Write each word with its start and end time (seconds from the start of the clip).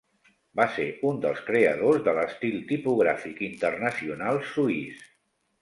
Va 0.59 0.65
ser 0.77 0.85
un 1.09 1.19
dels 1.25 1.43
creadors 1.49 2.01
de 2.09 2.15
l'estil 2.21 2.57
tipogràfic 2.73 3.45
internacional 3.51 4.45
Suís. 4.55 5.07